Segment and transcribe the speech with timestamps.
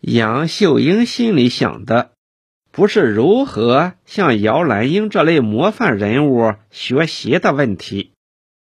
[0.00, 2.12] 杨秀英心里想的，
[2.70, 8.12] 不是如何向姚兰英这类模范人物学习的问题，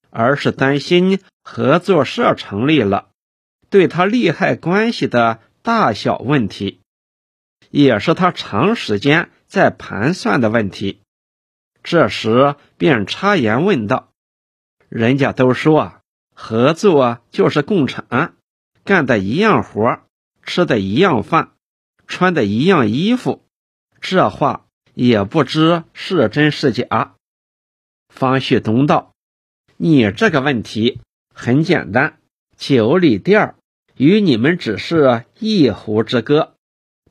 [0.09, 3.09] 而是担心合作社成立了，
[3.69, 6.81] 对他利害关系的大小问题，
[7.69, 11.01] 也是他长时间在盘算的问题。
[11.83, 14.09] 这时便插言问道
[14.89, 15.93] ：“人家都说
[16.33, 18.33] 合作就是共产，
[18.83, 20.01] 干的一样活，
[20.49, 21.51] 吃的一样饭，
[22.07, 23.45] 穿的一样衣服，
[24.01, 24.65] 这话
[24.95, 27.13] 也不知是真是假。”
[28.09, 29.13] 方旭东道
[29.77, 31.01] ：“你这个问题
[31.35, 32.17] 很简单，
[32.57, 33.53] 九里店
[33.95, 36.55] 与你们只是一湖之隔。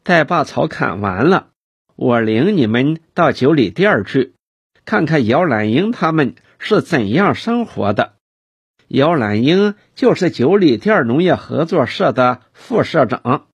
[0.02, 1.50] 待把草砍完了，
[1.94, 4.34] 我领你们到九里店去。”
[4.84, 8.16] 看看姚兰英他们是怎样生活的。
[8.88, 13.46] 姚兰英就是九里店农业合作社的副社长。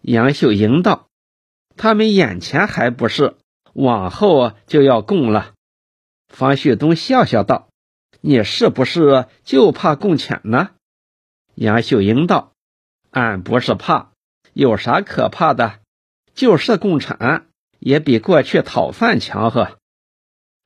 [0.00, 1.06] 杨秀英道
[1.76, 3.36] ：“他们眼前还不是，
[3.74, 5.54] 往后就要供了。”
[6.28, 7.68] 方旭东笑笑道
[8.20, 10.70] ：“你是不是就怕共钱呢？”
[11.54, 12.52] 杨秀英道
[13.10, 14.10] ：“俺不是怕，
[14.52, 15.78] 有啥可怕的？
[16.34, 17.46] 就是共产，
[17.78, 19.78] 也比过去讨饭强呵。”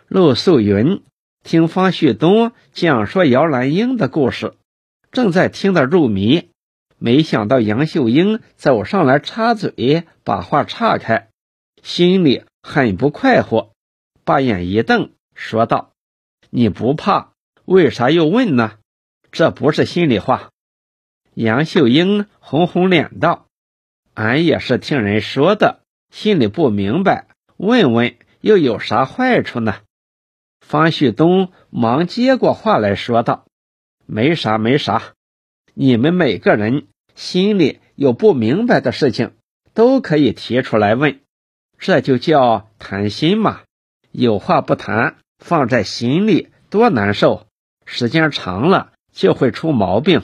[0.08, 1.02] 陆素云
[1.44, 4.54] 听方旭东讲说姚兰英的故事，
[5.12, 6.48] 正在听得入迷，
[6.96, 11.28] 没想到杨秀英走上来插嘴，把话岔开，
[11.82, 13.72] 心里很不快活，
[14.24, 15.92] 把眼一瞪，说道
[16.48, 17.32] ：“你不怕，
[17.66, 18.78] 为啥又问呢？
[19.30, 20.48] 这不是心里话。”
[21.34, 23.48] 杨秀英红红脸道
[24.14, 27.26] ：“俺也是听人说的，心里不明白，
[27.58, 29.76] 问问又有啥坏处呢？”
[30.66, 33.44] 方旭东忙接过话来说道
[34.06, 35.12] ：“没啥，没啥。
[35.74, 39.32] 你们每个人心里有不明白的事情，
[39.74, 41.20] 都可以提出来问，
[41.78, 43.60] 这就叫谈心嘛。
[44.10, 47.46] 有话不谈，放在心里多难受，
[47.84, 50.22] 时间长了就会出毛病。”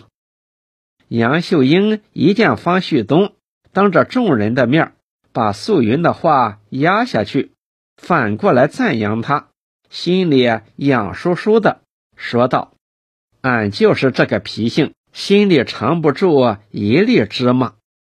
[1.07, 3.34] 杨秀英一见方旭东
[3.72, 4.95] 当着众人的面
[5.33, 7.53] 把素云的话压下去，
[7.97, 9.50] 反过来赞扬他。
[9.91, 10.45] 心里
[10.77, 11.83] 痒酥酥的，
[12.17, 12.73] 说道
[13.43, 17.75] ：“俺就是这个脾性，心里藏不住一粒芝麻，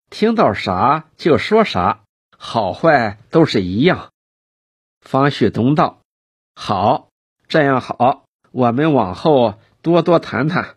[0.09, 2.05] 听到啥就说啥，
[2.39, 4.11] 好坏都是一样。”
[5.03, 5.99] 方旭东道
[6.55, 7.09] ：“好，
[7.49, 10.77] 这样好，我们往后多多谈谈。”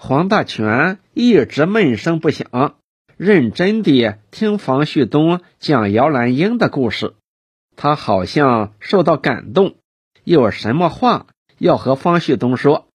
[0.00, 2.76] 黄大全一直闷声不响，
[3.18, 7.14] 认真地听方旭东讲姚兰英的故事，
[7.76, 9.76] 他好像受到感动。
[10.28, 12.86] 有什么话要和方旭东说？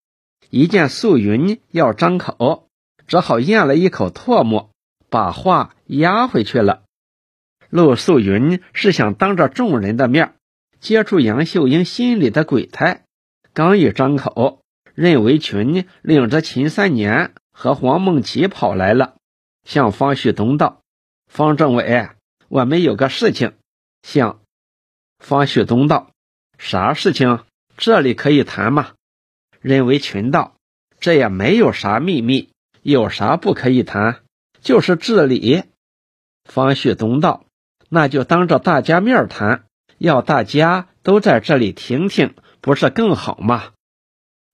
[0.52, 2.70] 一见素云要张口，
[3.08, 4.70] 只好咽了一口唾沫，
[5.10, 6.84] 把话压回去了。
[7.72, 10.36] 陆素云是想当着众人的面
[10.80, 13.06] 接触杨秀英心里的鬼胎，
[13.52, 14.62] 刚一张口，
[14.94, 19.16] 任维群领着秦三年和黄梦琪跑来了，
[19.64, 20.82] 向方旭东道
[21.26, 22.10] ：“方政委，
[22.48, 23.54] 我们有个事情。”
[24.08, 24.42] 向
[25.18, 26.13] 方旭东道。
[26.64, 27.42] 啥事情？
[27.76, 28.94] 这里可以谈吗？
[29.60, 30.56] 任维群道
[31.02, 32.52] ：“这也没有啥秘密，
[32.82, 34.22] 有啥不可以谈？
[34.62, 35.66] 就是治理。”
[36.50, 37.44] 方旭东道
[37.90, 39.66] ：“那就当着大家面谈，
[39.98, 43.72] 要大家都在这里听听，不是更好吗？”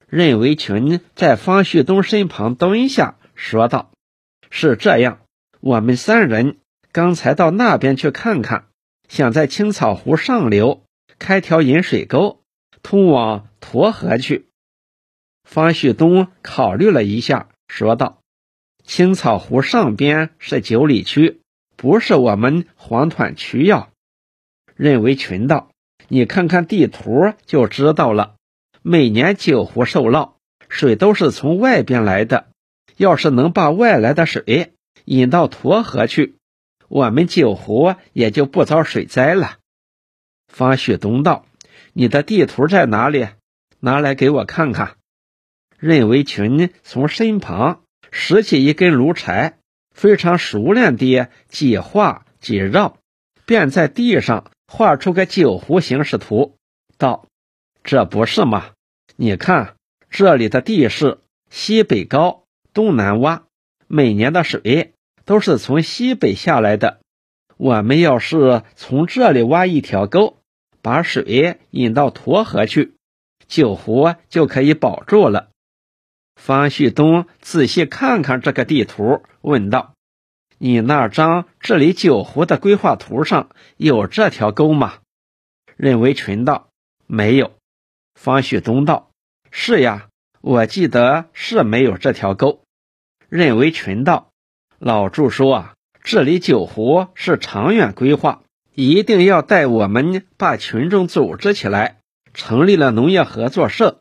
[0.09, 3.91] 任维群在方旭东身旁蹲下，说道
[4.49, 5.19] ：“是这样，
[5.59, 6.57] 我们三人
[6.91, 8.65] 刚才到那边去看看，
[9.07, 10.81] 想在青草湖上流。”
[11.19, 12.41] 开条引水沟，
[12.81, 14.47] 通往沱河去。
[15.43, 18.21] 方旭东考虑了一下，说道
[18.83, 21.41] ：“青草湖上边是九里区，
[21.75, 23.89] 不是我们黄团区呀。”
[24.75, 25.69] 任维群道
[26.07, 28.35] ：“你看看地图就知道了。
[28.81, 30.31] 每年九湖受涝，
[30.69, 32.47] 水都是从外边来的。
[32.95, 34.73] 要是能把外来的水
[35.05, 36.37] 引到沱河去，
[36.87, 39.57] 我们九湖也就不遭水灾了。”
[40.49, 41.45] 方旭东道
[41.93, 43.29] ：“你的地图在哪里？
[43.79, 44.97] 拿来给我看看。”
[45.79, 49.59] 任维群从身旁拾起一根炉柴，
[49.95, 52.97] 非常熟练地几画几绕，
[53.45, 56.57] 便在地上画出个九湖形势图，
[56.97, 57.27] 道
[57.81, 58.71] ：“这不是吗？
[59.15, 59.75] 你看
[60.09, 61.19] 这里的地势，
[61.49, 62.43] 西北高，
[62.73, 63.43] 东南洼，
[63.87, 64.93] 每年的水
[65.23, 66.99] 都是从西北下来的。
[67.55, 70.35] 我们要是从这里挖一条沟。”
[70.81, 72.93] 把水引到沱河去，
[73.47, 75.49] 酒湖就可以保住了。
[76.35, 79.93] 方旭东仔细看看这个地图，问道
[80.57, 84.99] ：“你那张治理酒湖的规划图上有这条沟吗？
[85.75, 86.69] 任维群道
[87.07, 87.53] ：“没有。”
[88.15, 89.11] 方旭东道
[89.51, 90.07] ：“是呀，
[90.41, 92.63] 我记得是没有这条沟。”
[93.29, 94.31] 任维群道
[94.79, 95.73] ：“老祝说啊，
[96.03, 98.43] 治理酒湖是长远规划，
[98.79, 101.99] 一定要带我们把群众组织起来，
[102.33, 103.99] 成立了农业合作社，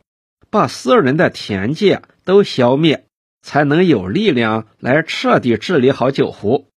[0.50, 3.04] 把私人的田界都消灭。”
[3.40, 6.68] 才能有力量来彻底治理好九湖，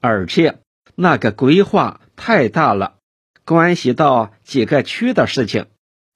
[0.00, 0.60] 而且
[0.94, 2.98] 那个规划太大了，
[3.44, 5.66] 关系到几个区的事情，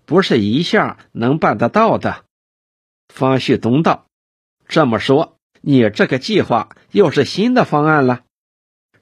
[0.05, 2.25] 不是一下能办得到的。
[3.09, 4.07] 方旭东道
[4.69, 8.23] ：“这么说，你这个计划又是新的方案了？”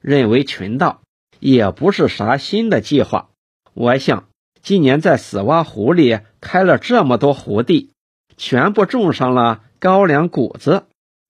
[0.01, 1.01] 任为群道
[1.49, 3.29] ：“也不是啥新的计划，
[3.73, 4.27] 我想
[4.61, 7.91] 今年在死洼湖里开了这么多湖地，
[8.35, 10.87] 全部种上了。”高粱谷子，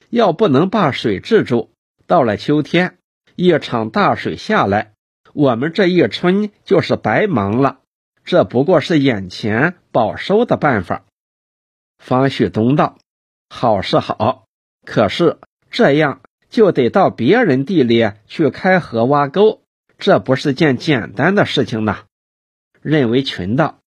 [0.09, 1.69] 要不能把水治住，
[2.07, 2.97] 到了秋天，
[3.35, 4.93] 一场大水下来，
[5.33, 7.79] 我们这一春就是白忙了。
[8.23, 11.03] 这不过是眼前保收的办法。
[11.97, 12.97] 方旭东道
[13.53, 14.45] ：“好是好，
[14.85, 19.61] 可是这样就得到别人地里去开河挖沟，
[19.97, 21.99] 这不是件简单的事情呢。”
[22.81, 23.79] 任为群道：“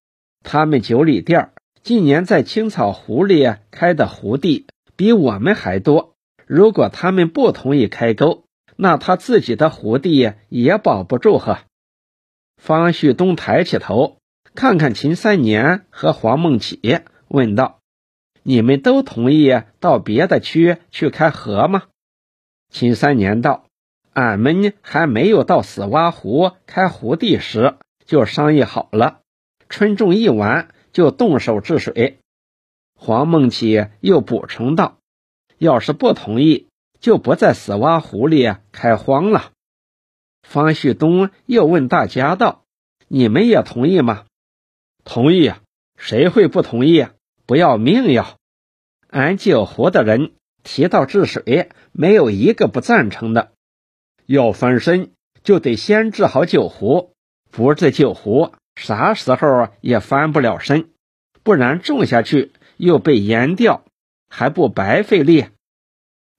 [0.45, 1.53] 他们九里店
[1.83, 4.67] 近年在青草湖里开的湖地
[4.97, 6.15] 比我们还多。
[6.47, 8.45] 如果他们不同意开沟，
[8.77, 11.61] 那他自己的湖地也保不住呵。
[12.57, 14.19] 方旭东抬起头，
[14.55, 16.99] 看看秦三年和黄梦启，
[17.29, 17.81] 问道
[18.43, 21.85] ：“你们都同意到别的区去开河吗？”
[22.69, 23.65] 秦三年道
[24.13, 29.21] ：“俺们还没有到死洼湖开湖地时，就商议好了，
[29.69, 32.19] 春种一完。”就动手治水。
[32.99, 34.99] 黄梦琪又补充道
[35.57, 36.67] ：“要是不同意，
[36.99, 39.53] 就不在死洼湖里开荒了。”
[40.43, 42.65] 方旭东又问大家道
[43.07, 44.25] ：“你们也同意吗
[45.05, 45.53] ？”“同意，
[45.97, 47.07] 谁会不同意？
[47.47, 48.35] 不要命呀！
[49.11, 50.33] 俺九湖的人
[50.65, 53.53] 提到治水，没有一个不赞成的。
[54.31, 55.11] 要翻身，
[55.43, 57.15] 就得先治好酒湖，
[57.51, 60.89] 不治酒湖。”啥时候也翻不了身，
[61.43, 63.85] 不然种下去又被淹掉，
[64.29, 65.47] 还不白费力。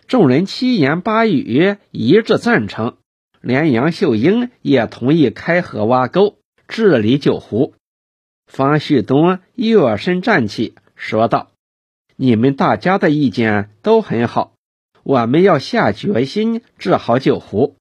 [0.08, 2.98] 众人七言八语一致赞成，
[3.42, 7.76] 连杨秀英也同意开河挖沟，治理酒湖。
[8.48, 11.52] 方旭东跃身站起，说道
[12.16, 14.54] ：“你们大家的意见都很好，
[15.04, 17.76] 我们要下决心治好酒湖。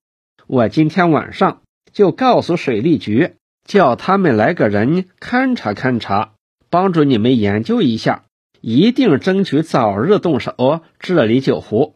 [0.50, 1.62] 我今天晚上
[1.92, 3.36] 就告诉水利局。”
[3.66, 6.32] 叫他们来个人勘察勘察，
[6.70, 8.24] 帮助你们研究一下，
[8.60, 11.94] 一定争取早日动手治理九湖。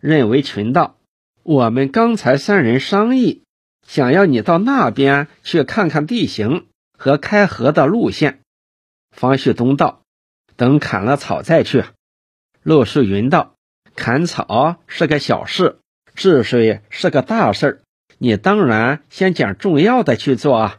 [0.00, 0.96] 任为群道，
[1.42, 3.42] 我们刚才三人商议，
[3.86, 8.40] 想要你到那边去看看地形和开河的路线。
[9.10, 10.00] 方旭东道，
[10.56, 11.84] 等砍了草再去。
[12.62, 13.56] 陆树云道，
[13.94, 15.80] 砍草是个小事，
[16.18, 17.80] 治水是个大事儿。
[18.18, 20.78] 你当然先讲重要的去做啊！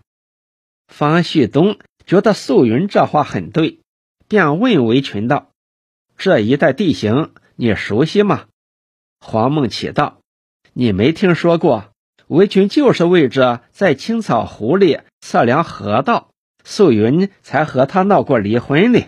[0.89, 3.79] 方旭东觉得素云这话很对，
[4.27, 5.51] 便问韦群道
[6.19, 8.47] ：“这一带地形你熟悉吗？”
[9.25, 10.19] 黄梦启道
[10.73, 11.93] ：“你没听说过？
[12.27, 16.31] 韦群就是为着在青草湖里测量河道，
[16.65, 19.05] 素云才和他闹过离婚哩。”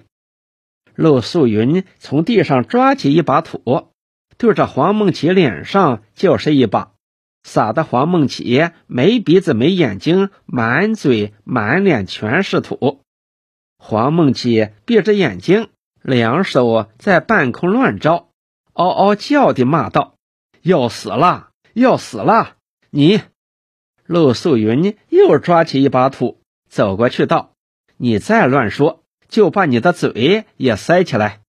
[0.96, 3.91] 陆素云从地上抓起一把土，
[4.42, 6.94] 对着黄梦琪脸上就是一把。
[7.44, 13.04] 撒的黄梦琪没鼻子没眼睛，满嘴满脸全是土。
[13.78, 15.70] 黄梦琪闭着眼睛，
[16.02, 18.30] 两手在半空乱招，
[18.74, 20.16] 嗷嗷叫的骂道
[20.64, 22.56] ：“要死了，要死了！”
[22.90, 23.22] 你，
[24.08, 27.54] 陆素云又抓起一把土，走过去道
[27.98, 31.41] ：“你再乱说，就把你的嘴也塞起来。”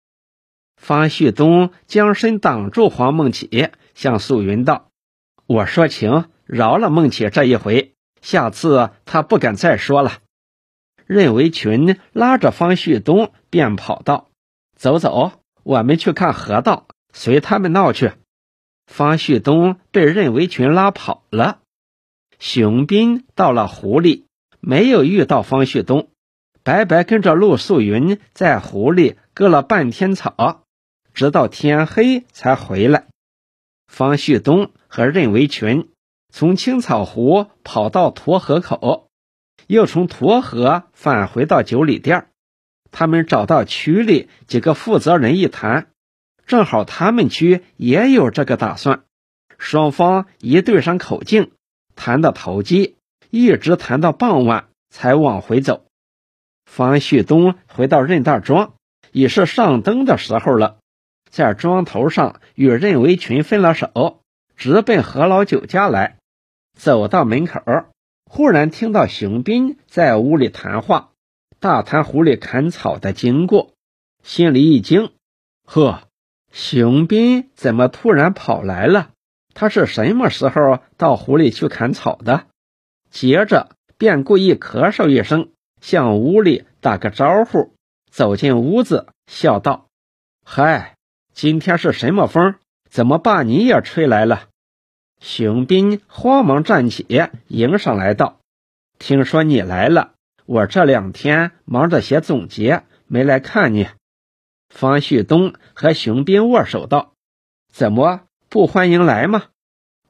[0.82, 4.88] 方旭东将身挡住黄梦启，向素云道。
[5.46, 10.14] 我说情，饶了孟启这一回，下次他不敢再说了。
[11.06, 14.28] 任维群拉着方旭东便跑道
[14.76, 18.14] ：“走走，我们去看河道，随他们闹去。”
[18.90, 21.60] 方旭东被任维群拉跑了。
[22.40, 24.26] 熊斌到了湖里，
[24.58, 26.08] 没有遇到方旭东，
[26.64, 30.61] 白白跟着陆素云在湖里割了半天草，
[31.14, 33.06] 直到天黑才回来。
[33.86, 35.90] 方旭东和任维群
[36.30, 39.08] 从青草湖跑到沱河口，
[39.66, 42.28] 又从沱河返回到九里店。
[42.90, 45.88] 他们找到区里几个负责人一谈，
[46.46, 49.04] 正好他们区也有这个打算，
[49.58, 51.52] 双方一对上口径，
[51.96, 52.96] 谈到投机，
[53.30, 55.86] 一直谈到傍晚才往回走。
[56.66, 58.74] 方旭东回到任大庄，
[59.10, 60.78] 已是上灯的时候了，
[61.32, 64.20] 在庄头上与任维群分了手，
[64.54, 66.18] 直奔何老九家来。
[66.78, 67.62] 走到门口，
[68.26, 71.12] 忽然听到熊斌在屋里谈话，
[71.58, 73.72] 大谈湖里砍草的经过，
[74.22, 75.10] 心里一惊，
[75.64, 76.02] 呵，
[76.52, 79.08] 熊斌怎么突然跑来了？
[79.54, 82.44] 他是什么时候到湖里去砍草的？
[83.10, 85.48] 接着便故意咳嗽一声，
[85.80, 87.72] 向屋里打个招呼，
[88.10, 89.86] 走进屋子，笑道
[90.44, 90.96] ：“嗨，
[91.32, 92.54] 今天是什么风？
[92.90, 94.48] 怎么把你也吹来了？”
[95.20, 97.06] 熊斌慌忙站起，
[97.48, 98.40] 迎上来道
[98.98, 100.12] ：“听说你来了，
[100.46, 103.88] 我这两天忙着写总结，没来看你。”
[104.68, 107.12] 方旭东和熊斌握手道
[107.72, 109.44] ：“怎么？”不欢迎来吗？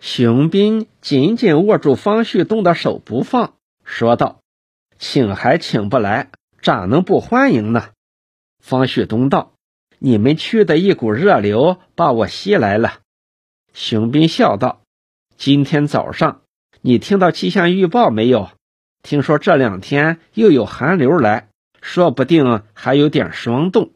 [0.01, 4.41] 熊斌紧紧握住方旭东的手不放，说道
[4.99, 7.91] ：“请还请不来，咋能不欢迎呢？”
[8.59, 9.52] 方旭东道
[10.05, 12.99] ：“你们去的一股热流把我吸来了。”
[13.73, 14.83] 熊斌笑道
[15.39, 16.43] ：“今天早上
[16.81, 18.51] 你听到气象预报没有？
[19.03, 21.49] 听说这两天又有寒流来，
[21.81, 23.93] 说不定还有点霜冻。”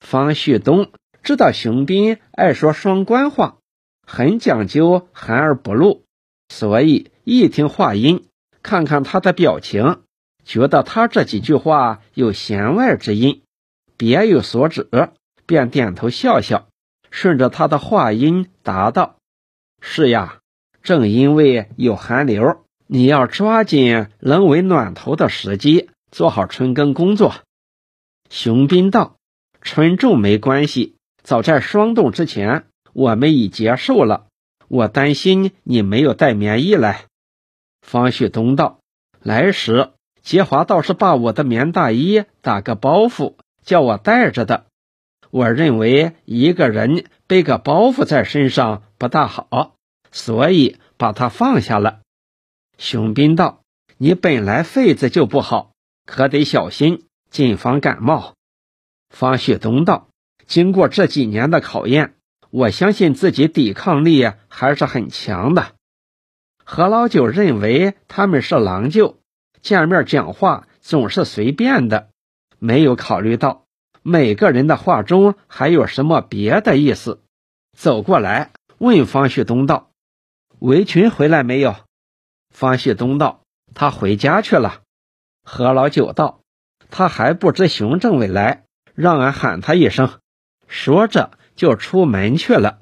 [0.00, 0.90] 方旭东
[1.22, 3.58] 知道熊斌爱说双关话。
[4.06, 6.04] 很讲究含而不露，
[6.48, 8.24] 所以一听话音，
[8.62, 10.00] 看看他的表情，
[10.46, 13.42] 觉得他这几句话有弦外之音，
[13.98, 14.88] 别有所指，
[15.48, 16.68] 便点头笑笑，
[17.10, 19.16] 顺着他的话音答道
[19.80, 20.40] ：“是呀，
[20.82, 27.32] 正因为有寒流，你要抓紧冷为暖头的时机，做好春耕工作。”
[28.28, 29.16] 熊斌道
[29.62, 34.26] ：“春种没关系，早在霜冻之前。”我们已结束了，
[34.66, 37.04] 我担心你没有带棉衣来。
[37.80, 38.80] 方旭东道
[39.22, 44.64] ：“来时杰华倒是把我的棉大衣打个包袱，叫我带着的。
[45.30, 49.74] 我认为一个人背个包袱在身上不大好，
[50.10, 52.00] 所以把它放下了。”
[52.78, 53.62] 熊斌道
[53.98, 55.72] ：“你本来肺子就不好，
[56.06, 58.34] 可得小心，谨防感冒。”
[59.10, 60.08] 方旭东道
[60.46, 62.14] ：“经过这几年的考验。”
[62.50, 65.74] 我相信自己抵抗力还是很强的。
[66.64, 69.18] 何老九认为他们是郎舅，
[69.60, 72.08] 见面讲话总是随便的，
[72.58, 73.66] 没有考虑到
[74.08, 77.20] 每个人的话中还有什么别的意思。
[77.76, 79.90] 走过来问方旭东道
[80.58, 81.74] ：“围裙回来没有？”
[82.54, 83.42] 方旭东道
[83.74, 84.82] ：“他回家去了。”
[85.44, 86.40] 何老九道
[86.90, 90.18] ：“他还不知熊政委来，让俺喊他一声。”
[90.66, 91.30] 说着。
[91.58, 92.78] 就出门去了。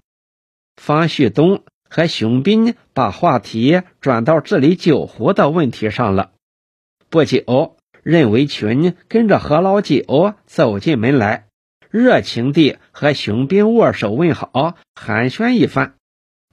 [0.77, 6.33] 方旭东和熊斌把话题转到治理酒壶的问题上了。
[7.09, 7.76] 不久，
[8.09, 11.49] 任维群跟着何老九走进门来，
[11.91, 15.95] 热情地和熊斌握手问好，寒暄一番。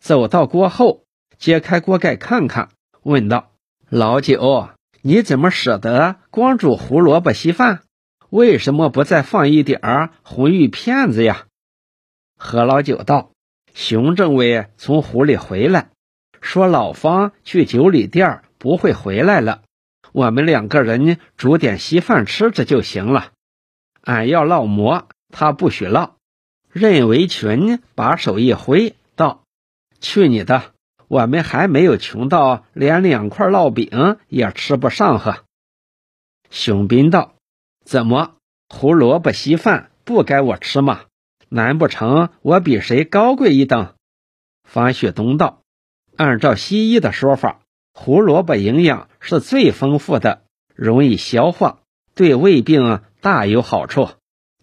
[0.02, 1.04] 走到锅后，
[1.38, 2.70] 揭开锅盖看看，
[3.04, 3.52] 问道
[3.88, 4.70] ：“老九，
[5.04, 7.82] 你怎么舍得光煮胡萝卜稀饭？
[8.32, 11.46] 为什么不再放一点儿红玉片子呀？”
[12.36, 13.30] 何老九道
[13.76, 15.90] ：“熊政委从湖里回来，
[16.42, 19.62] 说老方去九里店不会回来了，
[20.14, 23.34] 我们两个人煮点稀饭吃着就行了。
[24.02, 26.12] 俺要烙馍，他不许烙。”
[26.72, 29.44] 任维群把手一挥道
[30.00, 30.72] ：“去你的！
[31.08, 35.44] 我们还没有穷到连两块烙饼也吃不上呵。”
[36.50, 37.36] 熊斌道
[37.84, 38.36] ：“怎么
[38.70, 41.02] 胡萝卜稀饭不该我吃吗？”
[41.50, 43.94] 难不成我比谁高贵一等？
[44.64, 45.62] 方旭东道
[46.18, 47.60] ：“按照西医的说法，
[47.94, 50.42] 胡萝卜营养是最丰富的，
[50.76, 51.80] 容易消化，
[52.16, 54.10] 对胃病大有好处。”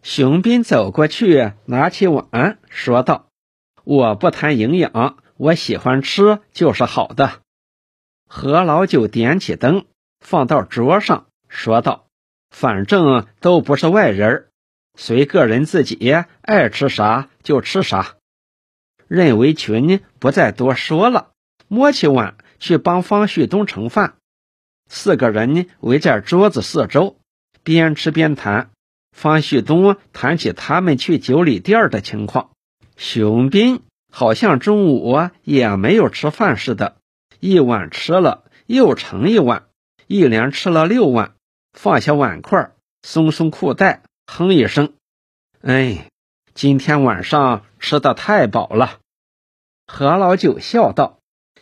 [0.02, 3.28] 熊斌走过去，拿起碗，说道
[3.84, 7.42] ：“我不谈营养，我喜欢吃就是好的。”
[8.26, 9.84] 何老九点起灯，
[10.20, 12.06] 放到桌上，说道
[12.50, 14.46] ：“反正都不是外人。”
[14.96, 18.16] 随个人自己爱吃啥就吃啥。
[19.06, 21.30] 任维群不再多说了，
[21.68, 24.14] 摸起碗去帮方旭东盛饭。
[24.88, 27.16] 四个人围在桌子四周，
[27.64, 28.70] 边吃边谈。
[29.10, 32.50] 方旭东谈起他们去九里店的情况。
[32.96, 36.98] 熊斌好像中午也没有吃饭似的，
[37.40, 39.66] 一碗吃了又盛一碗，
[40.06, 41.34] 一连吃了六碗，
[41.72, 42.70] 放下碗筷，
[43.02, 44.02] 松松裤带。
[44.32, 44.92] 哼一声，
[45.60, 46.06] 哎，
[46.54, 49.00] 今天晚上吃的太饱了。
[49.88, 51.18] 何老九笑道：“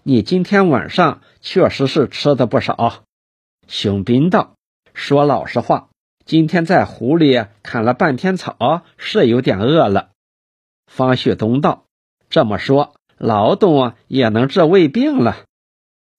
[0.09, 3.05] 你今天晚上确实是吃的不少。”
[3.69, 4.55] 熊斌道
[4.95, 5.91] ：“说老实话，
[6.25, 10.09] 今天在湖里砍了半天草，是有点饿了。”
[10.91, 11.85] 方旭东道
[12.31, 15.45] ：“这么说，劳动也能治胃病了？”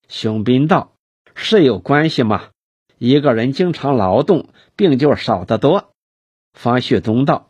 [0.08, 0.94] 熊斌道
[1.34, 2.50] ：“是有关系吗？
[3.00, 5.90] 一个人经常劳动，病就少得多。”
[6.54, 7.50] 方旭东道：“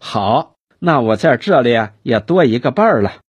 [0.00, 1.70] 好，那我在这里
[2.02, 3.20] 也多一个伴儿了。”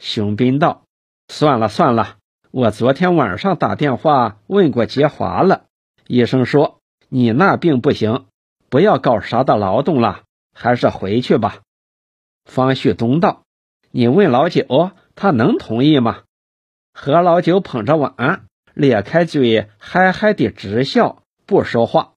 [0.00, 0.82] 熊斌道
[1.28, 2.16] ：“算了算了，
[2.50, 5.64] 我昨天晚上打电话问过杰华了，
[6.06, 8.26] 医生说你那病不行，
[8.68, 11.60] 不要搞啥的劳动了，还是回去吧。”
[12.44, 13.42] 方旭东道
[13.90, 16.22] ：“你问老九，他能同意吗？”
[16.92, 22.13] 何老九捧着碗，咧开嘴，嗨嗨的直笑，不说话。